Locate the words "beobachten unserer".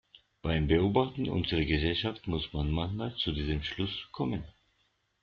0.65-1.63